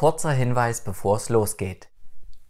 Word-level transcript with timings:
Kurzer 0.00 0.32
Hinweis, 0.32 0.80
bevor 0.80 1.18
es 1.18 1.28
losgeht. 1.28 1.90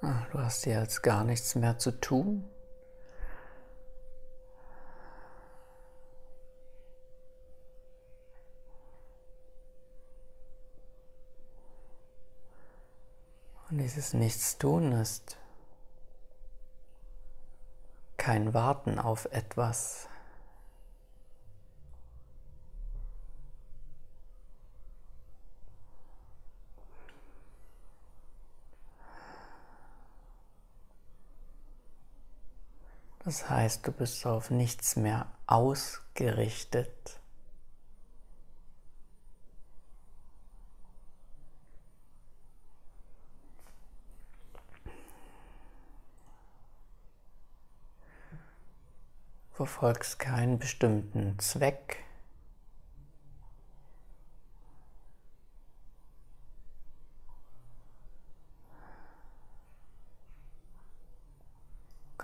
Ah, 0.05 0.27
du 0.33 0.39
hast 0.53 0.67
jetzt 0.67 1.03
gar 1.03 1.25
nichts 1.25 1.55
mehr 1.55 1.79
zu 1.79 1.93
tun. 1.93 2.45
Und 13.71 13.79
dieses 13.79 14.13
Nichtstun 14.13 14.93
ist 14.93 15.39
kein 18.19 18.53
Warten 18.53 18.99
auf 18.99 19.25
etwas. 19.33 20.07
Das 33.25 33.49
heißt, 33.49 33.87
du 33.87 33.93
bist 33.93 34.27
auf 34.27 34.51
nichts 34.51 34.97
mehr 34.97 35.27
ausgerichtet. 35.47 37.21
verfolgst 49.53 50.19
keinen 50.19 50.59
bestimmten 50.59 51.39
Zweck. 51.39 51.99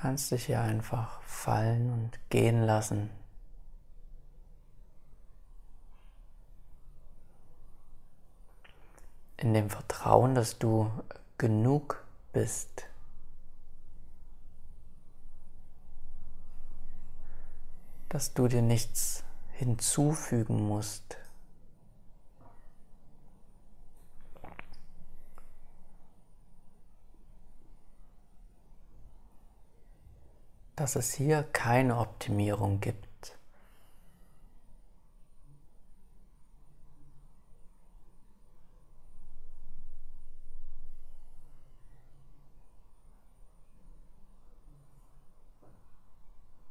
Kannst 0.08 0.32
dich 0.32 0.46
hier 0.46 0.62
einfach 0.62 1.20
fallen 1.20 1.92
und 1.92 2.30
gehen 2.30 2.62
lassen. 2.62 3.10
In 9.36 9.52
dem 9.52 9.68
Vertrauen, 9.68 10.34
dass 10.34 10.58
du 10.58 10.91
genug 11.36 12.02
bist. 12.32 12.86
dass 18.08 18.32
du 18.32 18.48
dir 18.48 18.62
nichts 18.62 19.22
hinzufügen 19.52 20.66
musst. 20.66 21.18
Dass 30.78 30.94
es 30.94 31.12
hier 31.12 31.43
keine 31.43 31.99
Optimierung 31.99 32.81
gibt. 32.81 33.37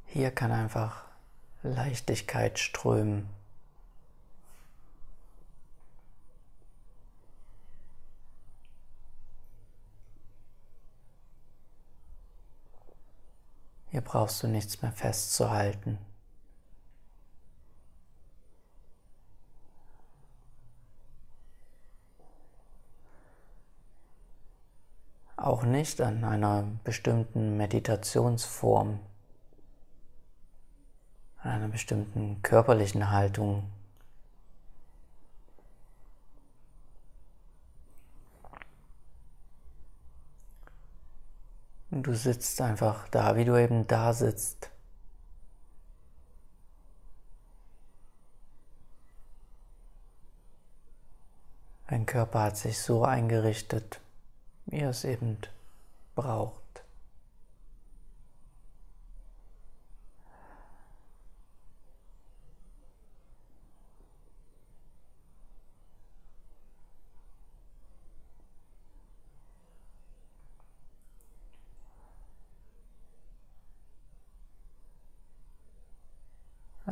Hier 0.06 0.30
kann 0.30 0.52
einfach 0.52 1.04
Leichtigkeit 1.62 2.58
strömen. 2.58 3.37
Hier 13.90 14.00
brauchst 14.00 14.42
du 14.42 14.48
nichts 14.48 14.82
mehr 14.82 14.92
festzuhalten. 14.92 15.98
Auch 25.36 25.62
nicht 25.62 26.00
an 26.00 26.24
einer 26.24 26.64
bestimmten 26.84 27.56
Meditationsform 27.56 29.00
einer 31.40 31.68
bestimmten 31.68 32.42
körperlichen 32.42 33.10
Haltung. 33.10 33.70
Und 41.90 42.06
du 42.06 42.14
sitzt 42.14 42.60
einfach 42.60 43.08
da, 43.08 43.36
wie 43.36 43.44
du 43.44 43.56
eben 43.56 43.86
da 43.86 44.12
sitzt. 44.12 44.70
Dein 51.88 52.04
Körper 52.04 52.42
hat 52.42 52.56
sich 52.58 52.78
so 52.78 53.04
eingerichtet, 53.04 54.00
wie 54.66 54.80
er 54.80 54.90
es 54.90 55.04
eben 55.04 55.38
braucht. 56.14 56.67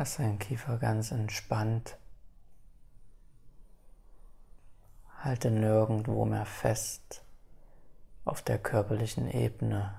Lass 0.07 0.19
deinen 0.19 0.39
Kiefer 0.39 0.79
ganz 0.79 1.11
entspannt. 1.11 1.99
Halte 5.19 5.51
nirgendwo 5.51 6.25
mehr 6.25 6.47
fest 6.47 7.25
auf 8.25 8.41
der 8.41 8.61
körperlichen 8.61 9.29
Ebene. 9.29 9.93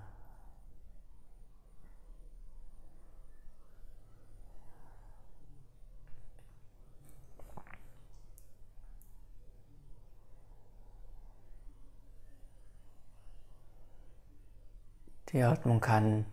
Die 15.34 15.44
Atmung 15.44 15.82
kann 15.82 16.26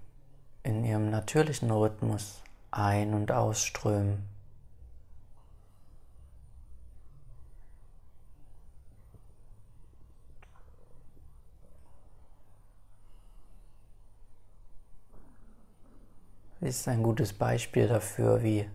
in 0.62 0.84
ihrem 0.84 1.10
natürlichen 1.10 1.72
Rhythmus 1.72 2.43
ein- 2.76 3.14
und 3.14 3.32
ausströmen. 3.32 4.28
ist 16.64 16.88
ein 16.88 17.02
gutes 17.02 17.32
Beispiel 17.34 17.86
dafür, 17.86 18.42
wie 18.42 18.68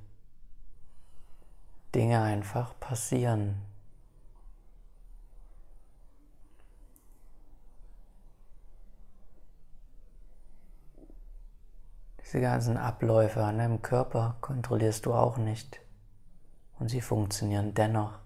Dinge 1.94 2.22
einfach 2.22 2.80
passieren. 2.80 3.69
Diese 12.30 12.42
ganzen 12.42 12.78
Abläufe 12.78 13.44
an 13.44 13.58
deinem 13.58 13.81
Körper 13.81 14.38
kontrollierst 14.40 15.08
du 15.08 15.16
auch 15.16 15.38
nicht 15.38 15.81
und 16.78 16.88
sie 16.88 17.02
funktionieren 17.02 17.74
dennoch. 17.74 18.20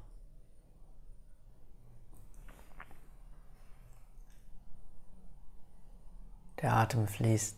Der 6.61 6.73
Atem 6.73 7.07
fließt. 7.07 7.57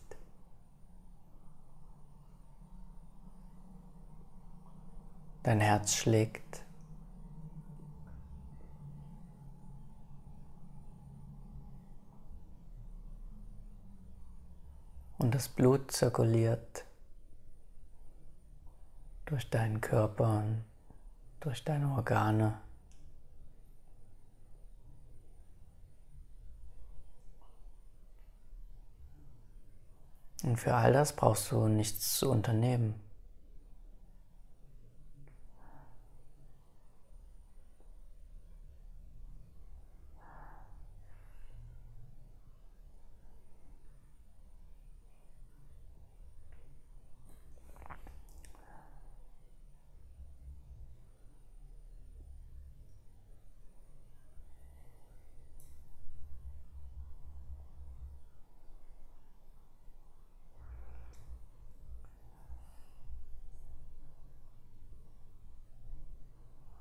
Dein 5.42 5.58
Herz 5.58 5.96
schlägt. 5.96 6.65
Und 15.18 15.34
das 15.34 15.48
Blut 15.48 15.90
zirkuliert 15.90 16.84
durch 19.24 19.48
deinen 19.50 19.80
Körper 19.80 20.38
und 20.38 20.64
durch 21.40 21.64
deine 21.64 21.90
Organe. 21.92 22.58
Und 30.42 30.58
für 30.58 30.74
all 30.74 30.92
das 30.92 31.16
brauchst 31.16 31.50
du 31.50 31.66
nichts 31.66 32.18
zu 32.18 32.30
unternehmen. 32.30 33.05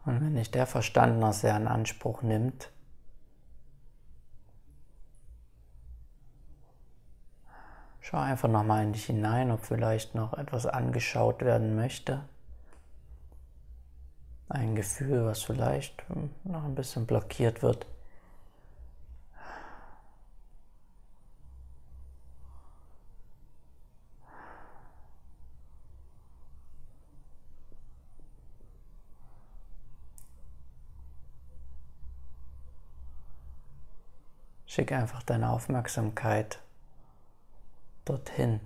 Und 0.05 0.21
wenn 0.21 0.33
nicht 0.33 0.53
der 0.53 0.67
Verstand 0.67 1.19
noch 1.19 1.33
sehr 1.33 1.57
in 1.57 1.67
Anspruch 1.67 2.21
nimmt, 2.21 2.71
schau 8.01 8.17
einfach 8.17 8.47
nochmal 8.47 8.83
in 8.83 8.93
dich 8.93 9.05
hinein, 9.05 9.49
ob 9.49 9.65
vielleicht 9.65 10.13
noch 10.13 10.33
etwas 10.33 10.67
angeschaut 10.67 11.41
werden 11.41 11.75
möchte. 11.75 12.23
Ein 14.47 14.75
Gefühl, 14.75 15.25
was 15.25 15.41
vielleicht 15.41 16.05
noch 16.43 16.63
ein 16.63 16.75
bisschen 16.75 17.07
blockiert 17.07 17.63
wird. 17.63 17.87
Schick 34.75 34.91
einfach 34.91 35.23
deine 35.23 35.51
Aufmerksamkeit 35.51 36.59
dorthin. 38.03 38.59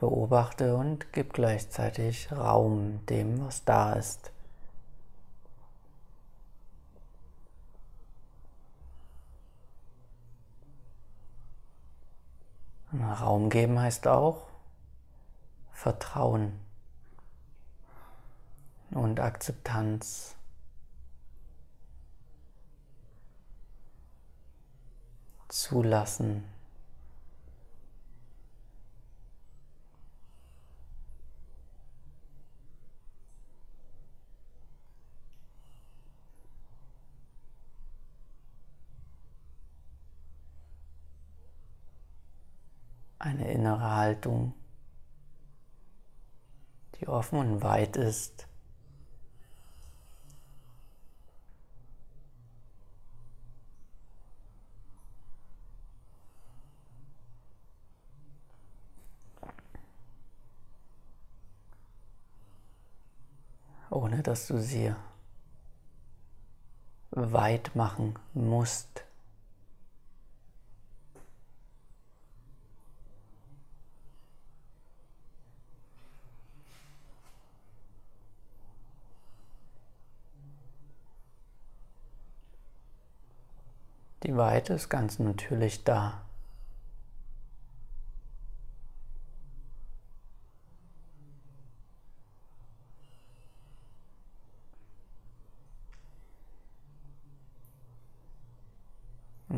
Beobachte 0.00 0.74
und 0.76 1.12
gib 1.12 1.34
gleichzeitig 1.34 2.32
Raum 2.32 3.04
dem, 3.04 3.44
was 3.44 3.66
da 3.66 3.92
ist. 3.92 4.32
Raum 12.94 13.50
geben 13.50 13.78
heißt 13.78 14.06
auch 14.06 14.46
Vertrauen 15.72 16.61
und 18.94 19.20
Akzeptanz. 19.20 20.36
Zulassen. 25.48 26.44
Eine 43.18 43.52
innere 43.52 43.94
Haltung, 43.94 44.54
die 46.96 47.06
offen 47.06 47.38
und 47.38 47.62
weit 47.62 47.96
ist. 47.96 48.48
ohne 63.92 64.11
dass 64.22 64.46
du 64.46 64.58
sie 64.60 64.94
weit 67.10 67.74
machen 67.76 68.18
musst. 68.32 69.04
Die 84.22 84.36
Weite 84.36 84.74
ist 84.74 84.88
ganz 84.88 85.18
natürlich 85.18 85.82
da. 85.84 86.21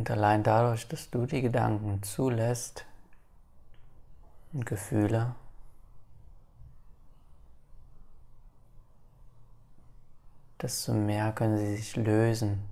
Und 0.05 0.11
allein 0.11 0.43
dadurch, 0.43 0.87
dass 0.87 1.09
du 1.09 1.25
die 1.25 1.41
Gedanken 1.41 2.03
zulässt 2.03 2.85
und 4.53 4.67
Gefühle, 4.67 5.35
desto 10.61 10.93
mehr 10.93 11.33
können 11.33 11.57
sie 11.57 11.77
sich 11.77 11.97
lösen. 11.97 12.69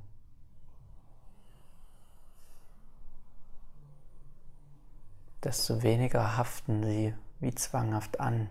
Desto 5.42 5.82
weniger 5.82 6.36
haften 6.36 6.82
sie 6.82 7.14
wie 7.40 7.54
zwanghaft 7.54 8.20
an. 8.20 8.50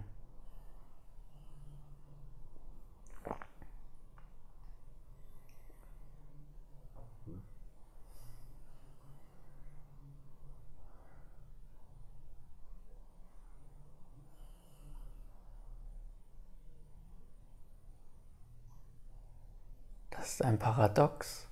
Das 20.22 20.31
ist 20.42 20.46
ein 20.48 20.58
Paradox. 20.58 21.48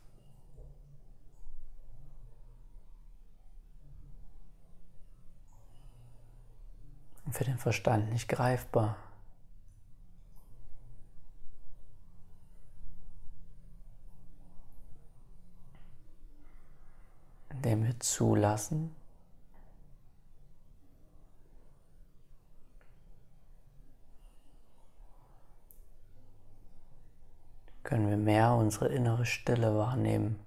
Und 7.26 7.34
für 7.34 7.44
den 7.44 7.60
Verstand 7.60 8.12
nicht 8.12 8.28
greifbar. 8.28 8.98
Indem 17.50 17.84
wir 17.84 18.00
zulassen, 18.00 18.96
können 27.90 28.08
wir 28.08 28.18
mehr 28.18 28.54
unsere 28.54 28.88
innere 28.90 29.26
Stille 29.26 29.76
wahrnehmen. 29.76 30.40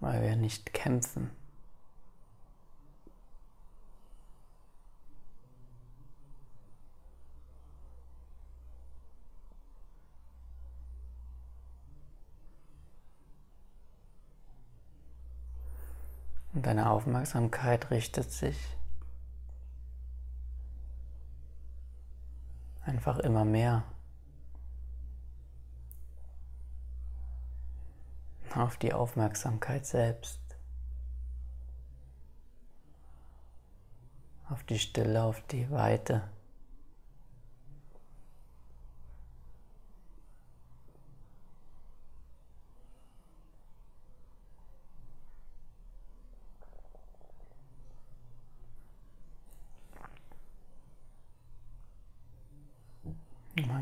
Weil 0.00 0.22
wir 0.22 0.36
nicht 0.36 0.74
kämpfen. 0.74 1.30
Deine 16.64 16.88
Aufmerksamkeit 16.88 17.90
richtet 17.90 18.32
sich 18.32 18.56
einfach 22.86 23.18
immer 23.18 23.44
mehr 23.44 23.84
auf 28.54 28.78
die 28.78 28.94
Aufmerksamkeit 28.94 29.84
selbst, 29.84 30.40
auf 34.48 34.64
die 34.64 34.78
Stille, 34.78 35.22
auf 35.22 35.42
die 35.48 35.70
Weite. 35.70 36.22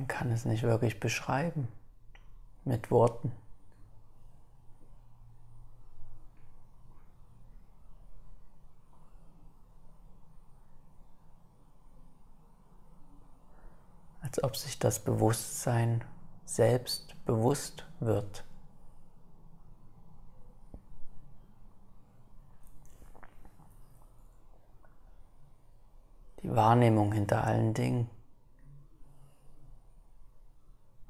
Man 0.03 0.09
kann 0.09 0.33
es 0.33 0.45
nicht 0.45 0.65
wirklich 0.65 0.99
beschreiben 0.99 1.69
mit 2.65 2.91
Worten. 2.91 3.31
Als 14.23 14.43
ob 14.43 14.57
sich 14.57 14.81
das 14.81 14.99
Bewusstsein 14.99 16.03
selbst 16.47 17.15
bewusst 17.25 17.87
wird. 18.01 18.43
Die 26.43 26.51
Wahrnehmung 26.51 27.13
hinter 27.13 27.45
allen 27.45 27.73
Dingen 27.73 28.11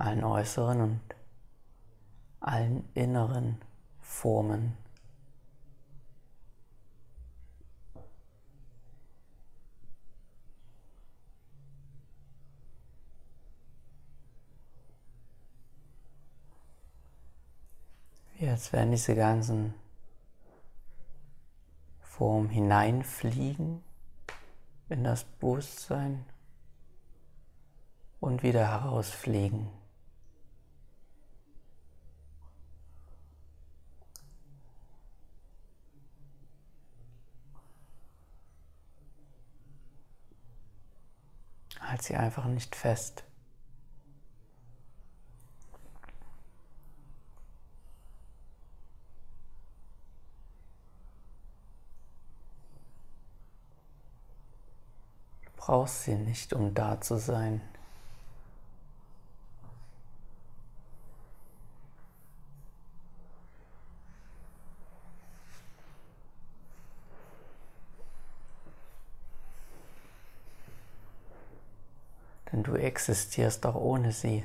allen 0.02 0.25
äußeren 0.25 0.80
und 0.80 1.00
allen 2.40 2.88
inneren 2.94 3.61
Formen. 4.00 4.76
Jetzt 18.40 18.73
werden 18.73 18.90
diese 18.90 19.14
ganzen 19.14 19.73
Formen 22.00 22.49
hineinfliegen 22.49 23.85
in 24.88 25.04
das 25.04 25.23
Bewusstsein 25.23 26.25
und 28.18 28.42
wieder 28.42 28.66
herausfliegen. 28.68 29.81
Halt 42.02 42.04
sie 42.04 42.16
einfach 42.16 42.47
nicht 42.47 42.75
fest. 42.75 43.25
Du 55.44 55.50
brauchst 55.56 56.04
sie 56.04 56.14
nicht, 56.14 56.52
um 56.52 56.75
da 56.75 57.00
zu 57.00 57.18
sein. 57.18 57.61
Denn 72.52 72.62
du 72.62 72.75
existierst 72.75 73.64
auch 73.66 73.75
ohne 73.75 74.12
sie. 74.12 74.44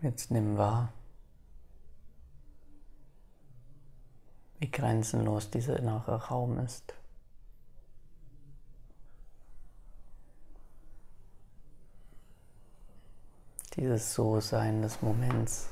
Jetzt 0.00 0.30
nimm 0.30 0.56
wahr, 0.56 0.92
wie 4.60 4.70
grenzenlos 4.70 5.50
dieser 5.50 5.76
innere 5.76 6.26
Raum 6.26 6.58
ist. 6.60 6.94
Dieses 13.74 14.14
So-Sein 14.14 14.82
des 14.82 15.02
Moments. 15.02 15.68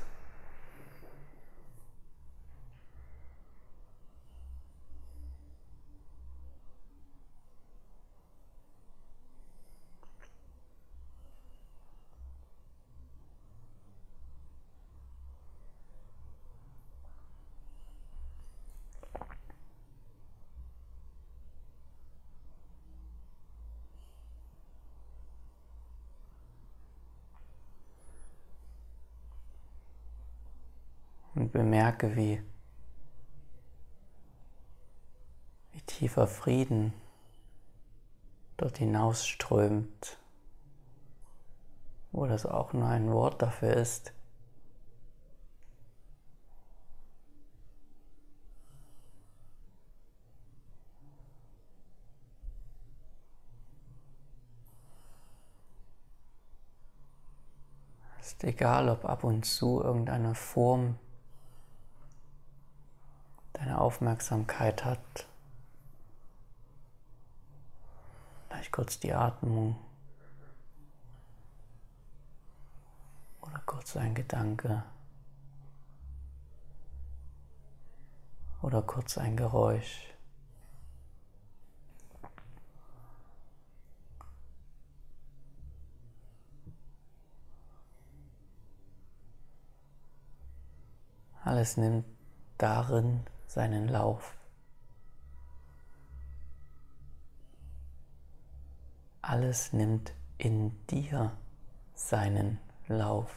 Und 31.47 31.53
bemerke, 31.53 32.17
wie, 32.17 32.41
wie 35.71 35.81
tiefer 35.81 36.27
Frieden 36.27 36.93
dort 38.57 38.79
hinausströmt, 38.79 40.17
wo 42.11 42.25
das 42.25 42.45
auch 42.45 42.73
nur 42.73 42.89
ein 42.89 43.11
Wort 43.13 43.41
dafür 43.41 43.73
ist. 43.75 44.13
ist 58.19 58.43
egal, 58.43 58.89
ob 58.89 59.05
ab 59.05 59.23
und 59.23 59.45
zu 59.45 59.81
irgendeine 59.81 60.35
Form 60.35 60.99
Aufmerksamkeit 63.87 64.83
hat. 64.83 65.29
Vielleicht 68.49 68.73
kurz 68.73 68.99
die 68.99 69.13
Atmung 69.13 69.77
oder 73.39 73.59
kurz 73.65 73.95
ein 73.95 74.13
Gedanke 74.13 74.83
oder 78.61 78.81
kurz 78.81 79.17
ein 79.17 79.37
Geräusch. 79.37 80.13
Alles 91.45 91.77
nimmt 91.77 92.03
darin 92.57 93.25
seinen 93.47 93.87
Lauf. 93.87 94.35
Alles 99.21 99.73
nimmt 99.73 100.13
in 100.37 100.71
dir 100.87 101.31
seinen 101.95 102.59
Lauf. 102.87 103.35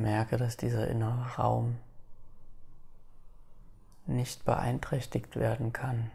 Merke, 0.00 0.36
dass 0.36 0.56
dieser 0.56 0.88
innere 0.88 1.36
Raum 1.36 1.76
nicht 4.06 4.44
beeinträchtigt 4.44 5.36
werden 5.36 5.72
kann. 5.72 6.10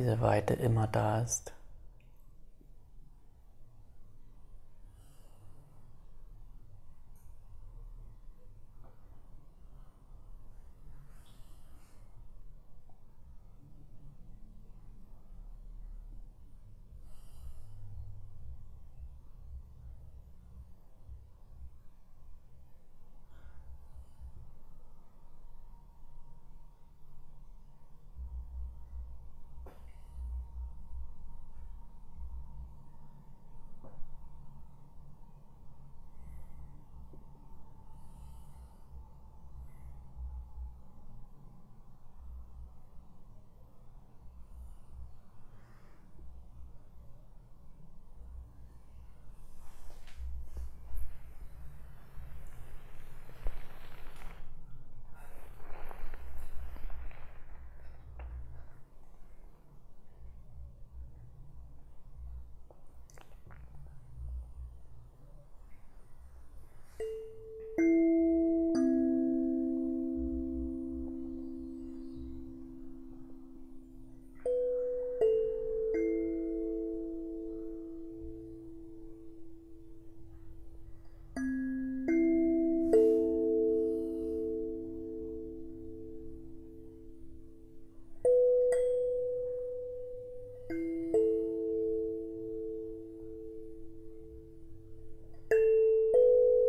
Diese 0.00 0.20
Weite 0.20 0.54
immer 0.54 0.86
da 0.86 1.20
ist. 1.20 1.52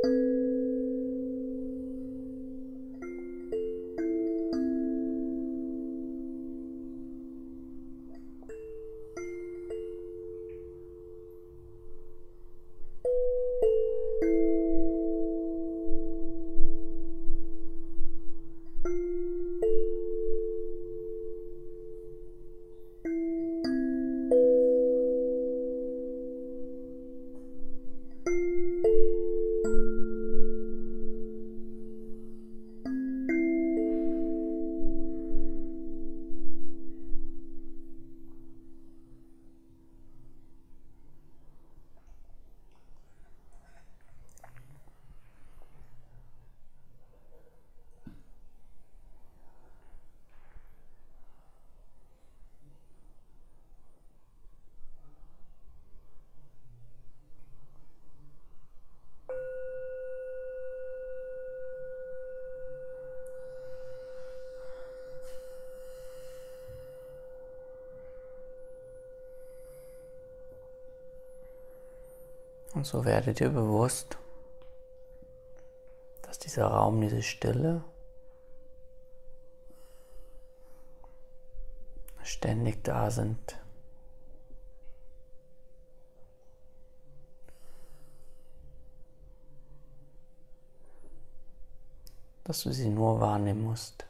you. 0.03 0.30
Und 72.81 72.85
so 72.85 73.05
werdet 73.05 73.39
ihr 73.39 73.49
bewusst, 73.49 74.17
dass 76.23 76.39
dieser 76.39 76.65
Raum, 76.65 76.99
diese 76.99 77.21
Stille 77.21 77.83
ständig 82.23 82.83
da 82.83 83.11
sind. 83.11 83.55
Dass 92.45 92.63
du 92.63 92.71
sie 92.71 92.89
nur 92.89 93.19
wahrnehmen 93.19 93.61
musst. 93.61 94.07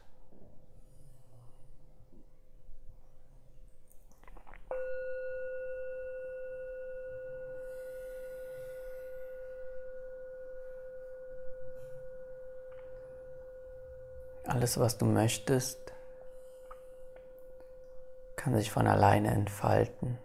Alles, 14.62 14.78
was 14.78 14.96
du 14.96 15.06
möchtest, 15.06 15.92
kann 18.36 18.54
sich 18.54 18.70
von 18.70 18.86
alleine 18.86 19.32
entfalten. 19.32 20.18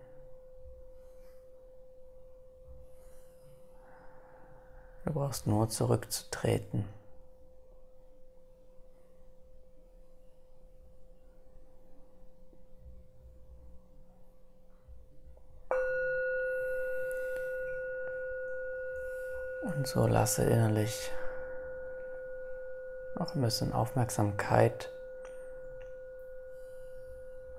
Du 5.06 5.14
brauchst 5.14 5.48
nur 5.48 5.70
zurückzutreten. 5.70 6.88
Und 19.64 19.88
so 19.88 20.06
lasse 20.06 20.44
innerlich 20.44 21.12
noch 23.20 23.36
ein 23.36 23.42
bisschen 23.42 23.74
Aufmerksamkeit 23.74 24.92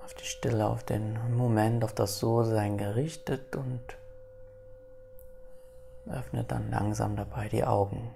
auf 0.04 0.14
die 0.14 0.24
Stille, 0.24 0.66
auf 0.66 0.84
den 0.84 1.18
Moment, 1.36 1.84
auf 1.84 1.92
das 1.92 2.18
So-Sein 2.18 2.78
gerichtet 2.78 3.56
und 3.56 3.82
öffne 6.10 6.44
dann 6.44 6.70
langsam 6.70 7.16
dabei 7.16 7.48
die 7.48 7.64
Augen. 7.64 8.14